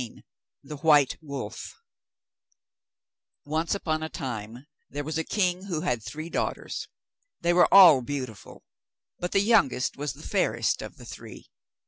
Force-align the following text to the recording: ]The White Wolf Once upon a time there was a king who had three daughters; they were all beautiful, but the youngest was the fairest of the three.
]The 0.71 0.77
White 0.77 1.17
Wolf 1.21 1.75
Once 3.45 3.75
upon 3.75 4.01
a 4.01 4.09
time 4.09 4.65
there 4.89 5.03
was 5.03 5.19
a 5.19 5.23
king 5.23 5.65
who 5.65 5.81
had 5.81 6.01
three 6.01 6.27
daughters; 6.27 6.87
they 7.41 7.53
were 7.53 7.71
all 7.71 8.01
beautiful, 8.01 8.63
but 9.19 9.31
the 9.31 9.41
youngest 9.41 9.97
was 9.97 10.13
the 10.13 10.27
fairest 10.27 10.81
of 10.81 10.97
the 10.97 11.05
three. 11.05 11.51